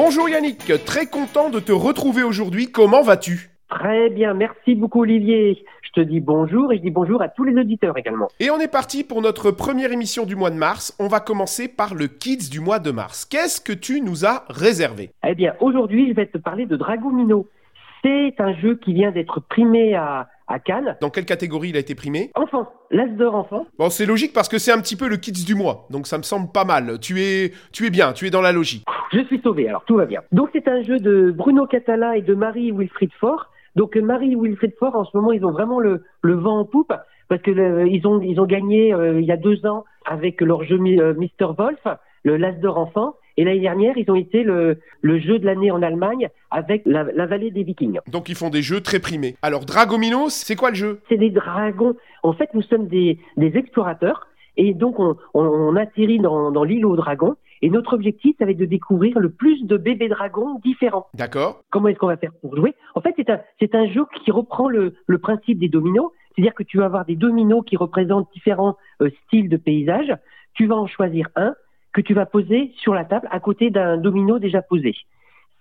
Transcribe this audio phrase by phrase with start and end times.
[0.00, 2.70] Bonjour Yannick, très content de te retrouver aujourd'hui.
[2.70, 3.50] Comment vas-tu?
[3.68, 5.64] Très bien, merci beaucoup Olivier.
[5.82, 8.28] Je te dis bonjour et je dis bonjour à tous les auditeurs également.
[8.38, 10.94] Et on est parti pour notre première émission du mois de mars.
[11.00, 13.24] On va commencer par le Kids du mois de mars.
[13.24, 15.10] Qu'est-ce que tu nous as réservé?
[15.26, 17.48] Eh bien, aujourd'hui, je vais te parler de Dragomino.
[18.04, 20.96] C'est un jeu qui vient d'être primé à, à Cannes.
[21.00, 22.30] Dans quelle catégorie il a été primé?
[22.36, 23.66] Enfant, l'As d'or enfant.
[23.76, 25.88] Bon, c'est logique parce que c'est un petit peu le Kids du mois.
[25.90, 27.00] Donc ça me semble pas mal.
[27.00, 28.84] Tu es, tu es bien, tu es dans la logique.
[29.12, 30.20] Je suis sauvé, alors tout va bien.
[30.32, 33.50] Donc c'est un jeu de Bruno Catala et de Marie Wilfried Faure.
[33.76, 36.92] Donc Marie Wilfried Faure, en ce moment, ils ont vraiment le, le vent en poupe
[37.28, 40.40] parce que le- ils ont ils ont gagné euh, il y a deux ans avec
[40.40, 41.80] leur jeu euh, Mr Wolf,
[42.24, 43.14] le L'As d'or enfant.
[43.36, 47.04] Et l'année dernière, ils ont été le, le jeu de l'année en Allemagne avec la,
[47.04, 48.00] la vallée des Vikings.
[48.10, 49.36] Donc ils font des jeux très primés.
[49.42, 51.00] Alors Dragomino, c'est quoi le jeu?
[51.08, 51.94] C'est des dragons.
[52.24, 56.64] En fait, nous sommes des, des explorateurs et donc on, on, on atterrit dans, dans
[56.64, 57.36] l'île aux dragons.
[57.62, 61.06] Et notre objectif, ça va être de découvrir le plus de bébés dragons différents.
[61.14, 62.74] D'accord Comment est-ce qu'on va faire pour jouer?
[62.94, 66.10] En fait, c'est un, c'est un jeu qui reprend le, le principe des dominos.
[66.34, 70.14] C'est-à-dire que tu vas avoir des dominos qui représentent différents euh, styles de paysages.
[70.54, 71.54] Tu vas en choisir un
[71.92, 74.94] que tu vas poser sur la table à côté d'un domino déjà posé.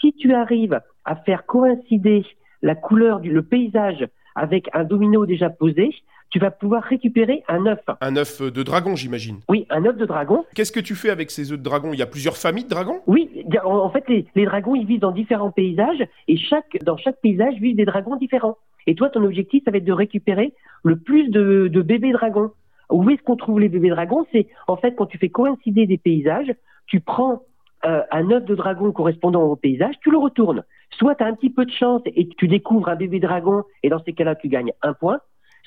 [0.00, 2.24] Si tu arrives à faire coïncider
[2.62, 5.90] la couleur du le paysage avec un domino déjà posé,
[6.34, 7.78] tu vas pouvoir récupérer un œuf.
[8.00, 9.36] Un œuf de dragon, j'imagine.
[9.48, 10.44] Oui, un œuf de dragon.
[10.56, 11.92] Qu'est-ce que tu fais avec ces œufs de dragon?
[11.92, 13.00] Il y a plusieurs familles de dragons?
[13.06, 16.96] Oui, en en fait, les, les dragons, ils vivent dans différents paysages et chaque, dans
[16.96, 18.58] chaque paysage vivent des dragons différents.
[18.88, 22.50] Et toi, ton objectif, ça va être de récupérer le plus de, de bébés dragons.
[22.90, 24.26] Où est-ce qu'on trouve les bébés dragons?
[24.32, 26.52] C'est en fait quand tu fais coïncider des paysages,
[26.86, 27.44] tu prends
[27.84, 30.64] euh, un œuf de dragon correspondant au paysage, tu le retournes.
[30.98, 33.88] Soit tu as un petit peu de chance et tu découvres un bébé dragon et
[33.88, 35.20] dans ces cas-là, tu gagnes un point.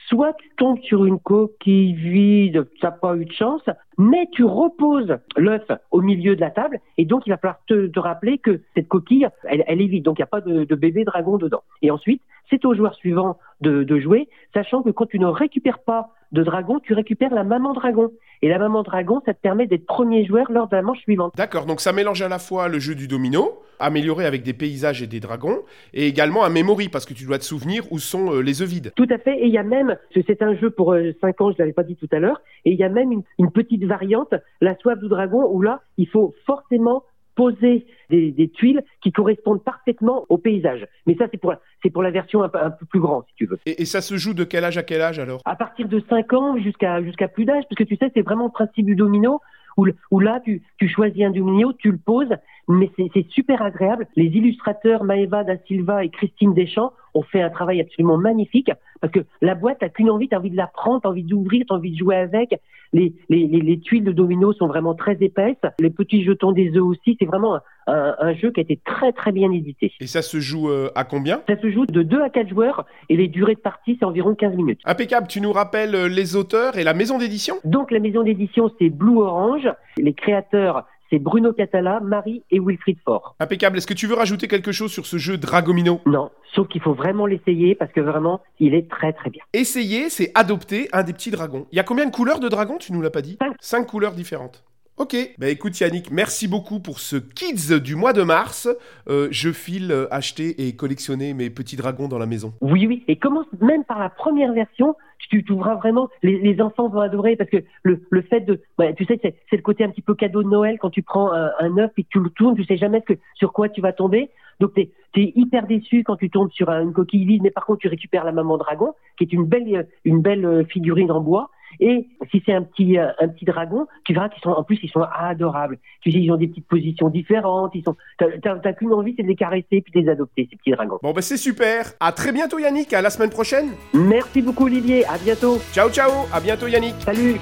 [0.09, 3.63] Soit tu tombes sur une coquille vide, tu n'as pas eu de chance,
[3.97, 7.99] mais tu reposes l'œuf au milieu de la table et donc il va falloir te,
[7.99, 11.37] rappeler que cette coquille, elle, est vide, donc il n'y a pas de, bébé dragon
[11.37, 11.63] dedans.
[11.81, 16.11] Et ensuite, c'est au joueur suivant de jouer, sachant que quand tu ne récupères pas
[16.31, 18.11] de dragon, tu récupères la maman dragon.
[18.41, 21.33] Et la maman dragon, ça te permet d'être premier joueur lors de la manche suivante.
[21.35, 25.01] D'accord, donc ça mélange à la fois le jeu du domino, amélioré avec des paysages
[25.01, 25.59] et des dragons,
[25.93, 28.69] et également un memory, parce que tu dois te souvenir où sont euh, les œufs
[28.69, 28.91] vides.
[28.95, 29.39] Tout à fait.
[29.39, 31.83] Et il y a même, c'est un jeu pour euh, 5 ans, je l'avais pas
[31.83, 34.99] dit tout à l'heure, et il y a même une, une petite variante, la soif
[34.99, 37.03] du dragon, où là, il faut forcément
[37.37, 40.85] poser des, des tuiles qui correspondent parfaitement au paysage.
[41.05, 43.23] Mais ça, c'est pour, la- c'est pour la version un, peu- un peu plus grande,
[43.29, 43.59] si tu veux.
[43.65, 45.41] Et, et ça se joue de quel âge à quel âge alors?
[45.45, 48.45] À partir de 5 ans jusqu'à jusqu'à plus d'âge, parce que tu sais, c'est vraiment
[48.45, 49.39] le principe du domino,
[49.77, 52.33] où, là, tu, tu choisis un domino, tu le poses,
[52.67, 54.07] mais c'est super agréable.
[54.15, 59.11] Les illustrateurs Maeva da Silva et Christine Deschamps ont fait un travail absolument magnifique, parce
[59.11, 61.75] que la boîte, t'as qu'une envie, t'as envie de la prendre, t'as envie d'ouvrir, t'as
[61.75, 62.59] envie de jouer avec.
[62.93, 65.57] Les, les, les, les tuiles de domino sont vraiment très épaisses.
[65.79, 68.79] Les petits jetons des œufs aussi, c'est vraiment un, un, un jeu qui a été
[68.85, 69.91] très très bien édité.
[69.99, 71.41] Et ça se joue euh, à combien?
[71.49, 74.35] Ça se joue de 2 à 4 joueurs, et les durées de partie, c'est environ
[74.35, 74.79] 15 minutes.
[74.85, 77.55] Impeccable, tu nous rappelles euh, les auteurs et la maison d'édition?
[77.65, 79.67] Donc la maison d'édition c'est Blue Orange,
[79.97, 83.35] les créateurs c'est Bruno Catala, Marie et Wilfried Faure.
[83.39, 86.01] Impeccable, est-ce que tu veux rajouter quelque chose sur ce jeu Dragomino?
[86.05, 89.43] Non, sauf qu'il faut vraiment l'essayer parce que vraiment il est très très bien.
[89.53, 91.67] Essayer, c'est adopter un des petits dragons.
[91.71, 92.77] Il y a combien de couleurs de dragons?
[92.77, 93.37] Tu nous l'as pas dit?
[93.41, 93.55] Cinq.
[93.59, 94.63] Cinq couleurs différentes.
[94.97, 98.67] Ok, bah écoute Yannick, merci beaucoup pour ce Kids du mois de mars.
[99.07, 102.53] Euh, je file euh, acheter et collectionner mes petits dragons dans la maison.
[102.61, 106.87] Oui, oui, et commence même par la première version, tu trouveras vraiment, les, les enfants
[106.89, 108.61] vont adorer parce que le, le fait de,
[108.95, 111.77] tu sais, c'est le côté un petit peu cadeau de Noël quand tu prends un,
[111.77, 114.29] œuf et tu le tournes, tu sais jamais ce que, sur quoi tu vas tomber.
[114.59, 117.65] Donc t'es es hyper déçu quand tu tombes sur un- une coquille vide, mais par
[117.65, 121.21] contre tu récupères la maman dragon, qui est une belle, une belle euh, figurine en
[121.21, 121.49] bois.
[121.79, 124.79] Et si c'est un petit, euh, un petit dragon, tu verras qu'ils sont, en plus,
[124.83, 125.77] ils sont adorables.
[126.01, 127.71] Tu sais, ils ont des petites positions différentes.
[127.75, 130.71] Ils sont, t'as qu'une envie, c'est de les caresser puis de les adopter, ces petits
[130.71, 130.99] dragons.
[131.01, 131.93] Bon bah c'est super.
[131.99, 133.69] À très bientôt Yannick, à la semaine prochaine.
[133.93, 135.05] Merci beaucoup, Olivier.
[135.05, 135.57] À bientôt.
[135.73, 136.95] Ciao ciao, à bientôt Yannick.
[136.99, 137.37] Salut.